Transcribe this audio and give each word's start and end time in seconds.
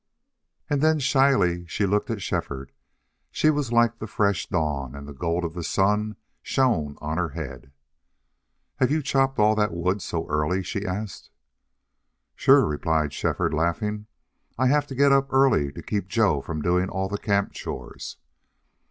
And 0.67 0.81
then 0.81 0.97
shyly 0.97 1.67
she 1.67 1.85
looked 1.85 2.09
at 2.09 2.23
Shefford. 2.23 2.71
She 3.29 3.51
was 3.51 3.71
like 3.71 3.99
the 3.99 4.07
fresh 4.07 4.47
dawn, 4.49 4.95
and 4.95 5.07
the 5.07 5.13
gold 5.13 5.45
of 5.45 5.53
the 5.53 5.63
sun 5.63 6.15
shone 6.41 6.97
on 6.99 7.19
her 7.19 7.29
head. 7.29 7.71
"Have 8.77 8.89
you 8.89 9.03
chopped 9.03 9.37
all 9.37 9.53
that 9.53 9.71
wood 9.75 10.01
so 10.01 10.27
early?" 10.27 10.63
she 10.63 10.87
asked. 10.87 11.29
"Sure," 12.35 12.65
replied 12.65 13.13
Shefford, 13.13 13.53
laughing. 13.53 14.07
"I 14.57 14.69
have 14.69 14.87
to 14.87 14.95
get 14.95 15.11
up 15.11 15.31
early 15.31 15.71
to 15.71 15.83
keep 15.83 16.07
Joe 16.07 16.41
from 16.41 16.63
doing 16.63 16.89
all 16.89 17.07
the 17.07 17.19
camp 17.19 17.51
chores." 17.51 18.17